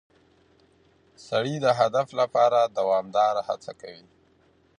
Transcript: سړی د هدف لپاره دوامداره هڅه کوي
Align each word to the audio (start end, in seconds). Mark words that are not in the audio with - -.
سړی 1.27 1.55
د 1.61 1.67
هدف 1.79 2.07
لپاره 2.19 2.59
دوامداره 2.77 3.41
هڅه 3.49 3.71
کوي 3.81 4.05